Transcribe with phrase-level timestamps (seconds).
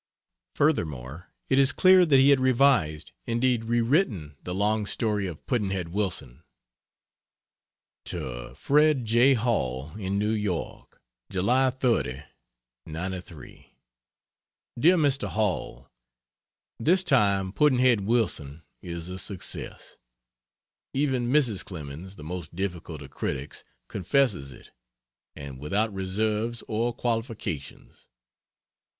[0.55, 5.89] Furthermore, it is clear that he had revised, indeed rewritten, the long story of Pudd'nhead
[5.89, 6.41] Wilson.
[8.05, 9.35] To Fred J.
[9.35, 12.23] Hall, in New York: July 30,
[12.87, 13.75] '93.
[14.79, 15.27] DEAR MR.
[15.27, 15.87] HALL,
[16.79, 19.99] This time "Pudd'nhead Wilson" is a success!
[20.95, 21.63] Even Mrs.
[21.63, 24.71] Clemens, the most difficult of critics, confesses it,
[25.35, 28.07] and without reserves or qualifications.